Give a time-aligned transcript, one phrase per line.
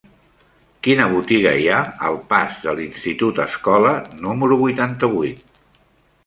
[0.85, 3.93] Quina botiga hi ha al pas de l'Institut Escola
[4.27, 5.47] número vuitanta-vuit?